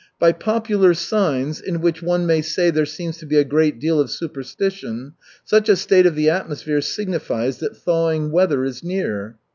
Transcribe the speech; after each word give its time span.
"By 0.17 0.31
popular 0.31 0.95
signs, 0.95 1.61
in 1.61 1.79
which 1.79 2.01
one 2.01 2.25
may 2.25 2.41
say 2.41 2.71
there 2.71 2.87
seems 2.87 3.19
to 3.19 3.25
be 3.27 3.37
a 3.37 3.43
great 3.43 3.77
deal 3.79 3.99
of 3.99 4.09
superstition, 4.09 5.13
such 5.45 5.69
a 5.69 5.75
state 5.75 6.07
of 6.07 6.15
the 6.15 6.27
atmosphere 6.27 6.81
signifies 6.81 7.59
that 7.59 7.77
thawing 7.77 8.31
weather 8.31 8.63
is 8.65 8.83
near." 8.83 9.37